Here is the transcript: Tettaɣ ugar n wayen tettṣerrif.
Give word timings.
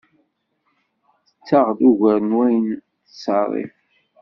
Tettaɣ 1.27 1.67
ugar 1.87 2.19
n 2.27 2.35
wayen 2.37 2.65
tettṣerrif. 2.79 3.75